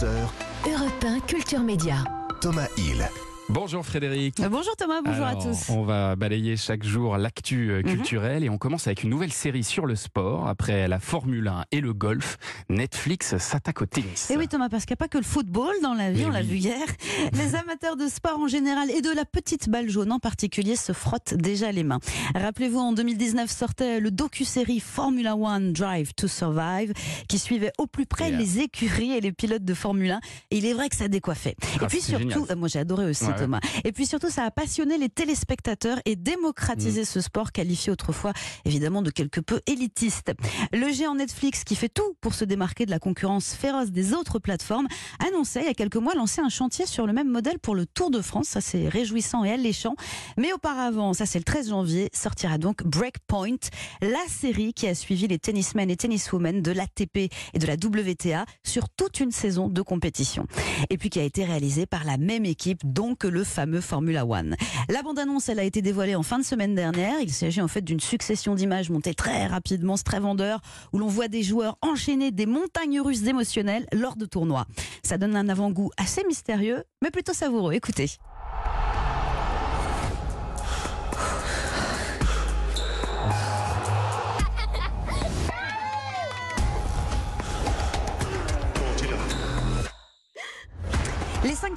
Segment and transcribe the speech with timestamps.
[0.00, 0.30] 13h,
[0.66, 2.04] Europe 1 Culture Média.
[2.40, 3.29] Thomas Hill.
[3.52, 4.38] Bonjour Frédéric.
[4.40, 5.70] Euh, Bonjour Thomas, bonjour Alors, à tous.
[5.70, 9.64] On va balayer chaque jour l'actu euh, culturelle et on commence avec une nouvelle série
[9.64, 10.46] sur le sport.
[10.46, 12.36] Après la Formule 1 et le golf,
[12.68, 14.30] Netflix s'attaque au tennis.
[14.30, 16.26] Et oui Thomas, parce qu'il n'y a pas que le football dans la vie, Mais
[16.26, 16.78] on l'a vu hier.
[17.32, 20.92] Les amateurs de sport en général et de la petite balle jaune en particulier se
[20.92, 21.98] frottent déjà les mains.
[22.36, 26.92] Rappelez-vous, en 2019 sortait le docu-série Formula One Drive to Survive
[27.28, 28.38] qui suivait au plus près Yeah.
[28.38, 30.20] les écuries et les pilotes de Formule 1.
[30.52, 31.56] Et il est vrai que ça décoiffait.
[31.80, 32.42] Ah, et puis surtout, génial.
[32.50, 33.39] euh, moi j'ai adoré aussi ouais.
[33.40, 33.60] Thomas.
[33.84, 36.22] Et puis surtout, ça a passionné les téléspectateurs et Mm.
[36.22, 38.32] démocratisé ce sport qualifié autrefois
[38.64, 40.32] évidemment de quelque peu élitiste.
[40.72, 44.38] Le géant Netflix, qui fait tout pour se démarquer de la concurrence féroce des autres
[44.38, 44.86] plateformes,
[45.26, 47.86] annonçait il y a quelques mois lancer un chantier sur le même modèle pour le
[47.86, 48.48] Tour de France.
[48.48, 49.94] Ça, c'est réjouissant et alléchant.
[50.36, 53.56] Mais auparavant, ça c'est le 13 janvier, sortira donc Breakpoint,
[54.02, 57.16] la série qui a suivi les tennismen et tenniswomen de l'ATP
[57.54, 60.46] et de la WTA sur toute une saison de compétition.
[60.90, 64.56] Et puis qui a été réalisée par la même équipe, donc le fameux Formula One.
[64.88, 67.20] La bande-annonce, elle a été dévoilée en fin de semaine dernière.
[67.20, 70.60] Il s'agit en fait d'une succession d'images montées très rapidement, c'est très vendeur,
[70.92, 74.66] où l'on voit des joueurs enchaîner des montagnes russes émotionnelles lors de tournois.
[75.02, 77.72] Ça donne un avant-goût assez mystérieux, mais plutôt savoureux.
[77.72, 78.10] Écoutez.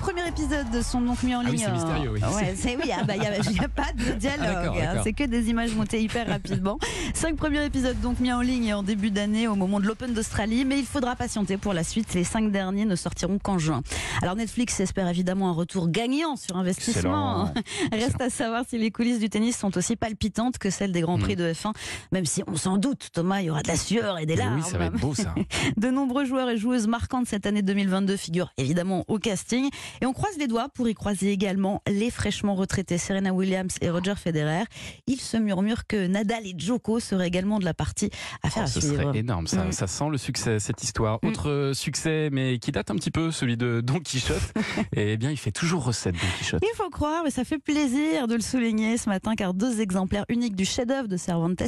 [0.04, 1.60] Premiers épisodes sont donc mis en Ah oui, ligne.
[1.66, 2.20] c'est en- mystérieux, oui.
[2.36, 2.92] Ouais, c'est oui, il n'y
[3.60, 4.46] a, pas de dialogue.
[4.48, 5.04] Ah, d'accord, hein, d'accord.
[5.04, 6.78] c'est que des images montées hyper rapidement.
[7.14, 10.66] Cinq premiers épisodes donc mis en ligne en début d'année au moment de l'Open d'Australie,
[10.66, 12.14] mais il faudra patienter pour la suite.
[12.14, 13.82] Les cinq derniers ne sortiront qu'en juin.
[14.22, 17.54] Alors Netflix espère évidemment un retour gagnant sur investissement.
[17.92, 21.18] Reste à savoir si les coulisses du tennis sont aussi palpitantes que celles des grands
[21.18, 21.72] prix de F1,
[22.12, 24.58] même si on s'en doute, Thomas, il y aura de la sueur et des larmes.
[24.58, 25.34] oui, ça va être beau ça.
[25.78, 29.70] De nombreux joueurs et joueuses marquantes cette année 2022 figurent évidemment au casting.
[30.02, 33.90] Et on croise les doigts pour y croiser également les fraîchement retraités Serena Williams et
[33.90, 34.64] Roger Federer.
[35.08, 38.10] Il se murmure que Nadal et Djoko seraient également de la partie
[38.44, 39.02] à faire Oh, à ce suivre.
[39.04, 39.72] serait énorme, ça, Mm.
[39.72, 41.20] ça sent le succès, cette histoire.
[41.24, 41.28] Mm.
[41.28, 44.54] Autre euh, succès, mais qui date un petit peu, celui de Don Quichotte.
[44.96, 46.62] Eh bien, il fait toujours recette, Don Quichotte.
[46.64, 50.26] Il faut croire, mais ça fait plaisir de le souligner ce matin, car deux exemplaires
[50.30, 51.62] uniques du chef-d'œuvre de Cervantes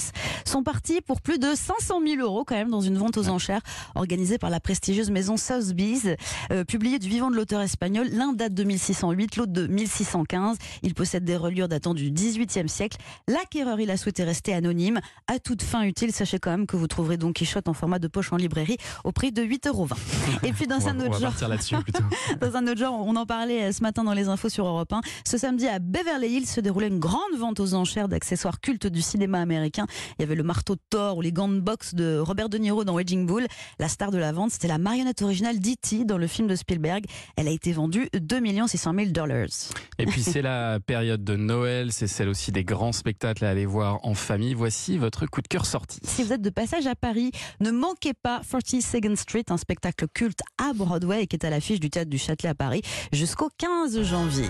[0.45, 3.61] sont partis pour plus de 500 000 euros quand même dans une vente aux enchères
[3.95, 6.07] organisée par la prestigieuse maison Sotheby's,
[6.51, 8.07] euh, publiée du vivant de l'auteur espagnol.
[8.15, 10.57] L'un date de 1608, l'autre de 1615.
[10.83, 12.97] Il possède des reliures datant du XVIIIe siècle.
[13.27, 15.01] L'acquéreur, il a souhaité rester anonyme.
[15.27, 18.07] À toute fin utile, sachez quand même que vous trouverez Don Quichotte en format de
[18.07, 19.87] poche en librairie au prix de 8,20 euros.
[20.43, 21.33] Et puis dans On un autre genre.
[22.39, 24.93] Dans un autre genre, on en parlait euh, ce matin dans les infos sur Europe
[24.93, 25.01] 1.
[25.25, 29.01] Ce samedi à Beverly Hills se déroulait une grande vente aux enchères d'accessoires cultes du
[29.01, 29.87] cinéma américain.
[30.17, 32.57] Il y avait le marteau de Thor ou les gants de boxe de Robert De
[32.57, 33.45] Niro dans Raging Bull.
[33.79, 36.05] La star de la vente, c'était la marionnette originale d'E.T.
[36.05, 37.05] dans le film de Spielberg.
[37.35, 39.47] Elle a été vendue 2 600 000 dollars.
[39.97, 43.65] Et puis c'est la période de Noël, c'est celle aussi des grands spectacles à aller
[43.65, 44.53] voir en famille.
[44.53, 45.99] Voici votre coup de cœur sorti.
[46.03, 50.39] Si vous êtes de passage à Paris, ne manquez pas 42nd Street, un spectacle culte
[50.57, 54.01] à Broadway et qui est à l'affiche du théâtre du Châtelet à Paris jusqu'au 15
[54.03, 54.49] janvier.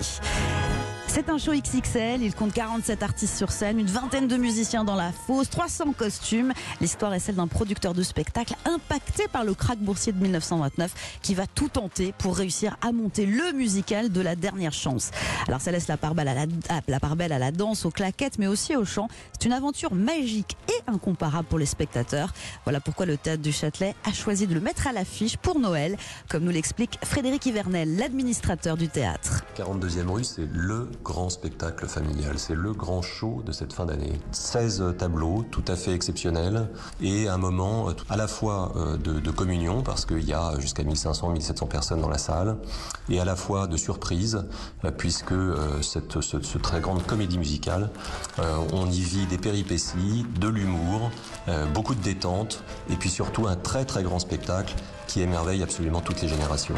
[1.16, 4.96] C'est un show XXL, il compte 47 artistes sur scène, une vingtaine de musiciens dans
[4.96, 6.52] la fosse, 300 costumes.
[6.82, 11.34] L'histoire est celle d'un producteur de spectacle impacté par le krach boursier de 1929 qui
[11.34, 15.10] va tout tenter pour réussir à monter le musical de la dernière chance.
[15.48, 16.34] Alors ça laisse la part belle à
[16.86, 19.08] la, part belle à la danse, aux claquettes, mais aussi au chant.
[19.32, 22.34] C'est une aventure magique et incomparable pour les spectateurs.
[22.64, 25.96] Voilà pourquoi le théâtre du Châtelet a choisi de le mettre à l'affiche pour Noël,
[26.28, 29.44] comme nous l'explique Frédéric Hivernel, l'administrateur du théâtre.
[29.56, 34.18] 42e rue, c'est le grand spectacle familial, c'est le grand show de cette fin d'année.
[34.32, 36.68] 16 tableaux tout à fait exceptionnels
[37.00, 40.82] et un moment euh, à la fois euh, de, communion parce qu'il y a jusqu'à
[40.82, 42.56] 1500-1700 personnes dans la salle
[43.08, 44.46] et à la fois de surprise
[44.84, 45.34] euh, puisque
[45.80, 47.90] cette, ce, ce très grande comédie musicale,
[48.72, 51.10] on y vit des péripéties, de l'humour,
[51.74, 54.74] beaucoup de détente et puis surtout un très très grand spectacle
[55.06, 56.74] qui émerveille absolument toutes les générations.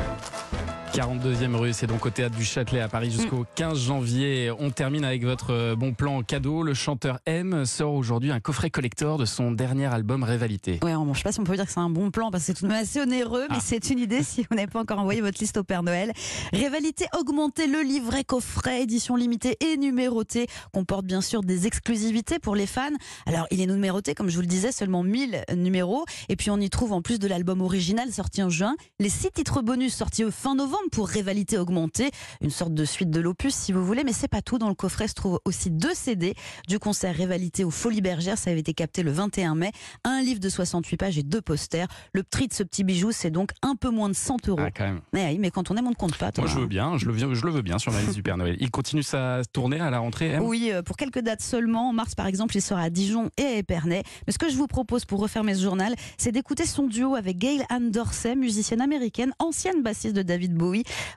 [0.93, 4.51] 42e rue, c'est donc au théâtre du Châtelet à Paris jusqu'au 15 janvier.
[4.59, 6.63] On termine avec votre euh, bon plan cadeau.
[6.63, 10.81] Le chanteur M sort aujourd'hui un coffret collector de son dernier album Révalité.
[10.83, 12.43] Ouais, bon, je sais pas si on peut dire que c'est un bon plan parce
[12.43, 13.63] que c'est tout de même assez onéreux, mais Ah.
[13.63, 16.13] c'est une idée si vous n'avez pas encore envoyé votre liste au Père Noël.
[16.53, 22.57] Rivalité augmentée, le livret coffret, édition limitée et numérotée, comporte bien sûr des exclusivités pour
[22.57, 22.89] les fans.
[23.27, 26.05] Alors, il est numéroté, comme je vous le disais, seulement 1000 numéros.
[26.29, 29.31] Et puis, on y trouve en plus de l'album original sorti en juin, les six
[29.31, 32.11] titres bonus sortis fin novembre pour Rivalité Augmentée,
[32.41, 34.59] une sorte de suite de l'opus si vous voulez, mais c'est pas tout.
[34.59, 36.35] Dans le coffret se trouvent aussi deux CD
[36.69, 39.73] du concert Rivalité aux Folies Bergères, ça avait été capté le 21 mai,
[40.05, 41.87] un livre de 68 pages et deux posters.
[42.13, 44.61] Le prix de ce petit bijou, c'est donc un peu moins de 100 euros.
[44.63, 45.01] Ah, quand même.
[45.13, 46.31] Mais, quand on aime, on ne compte pas.
[46.39, 48.23] Moi, je veux bien, je le, veux- je le veux bien sur ma liste du
[48.23, 48.57] Père Noël.
[48.61, 51.89] Il continue sa tournée à la rentrée, M Oui, euh, pour quelques dates seulement.
[51.91, 54.03] En mars, par exemple, il sera à Dijon et à Épernay.
[54.27, 57.39] Mais ce que je vous propose pour refermer ce journal, c'est d'écouter son duo avec
[57.39, 60.68] Gail Ann Dorsey, musicienne américaine, ancienne bassiste de David Bowie,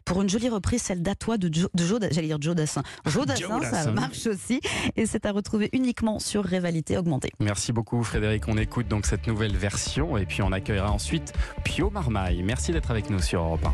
[0.05, 2.83] pour une jolie reprise, celle d'Atois de, Jo- de j'allais dire Joe Dassin.
[3.05, 4.59] Joe Dassin, Joe ça marche aussi.
[4.95, 7.31] Et c'est à retrouver uniquement sur Rivalité Augmentée.
[7.39, 11.33] Merci beaucoup Frédéric, on écoute donc cette nouvelle version et puis on accueillera ensuite
[11.63, 12.43] Pio Marmaille.
[12.43, 13.69] Merci d'être avec nous sur Europe 1.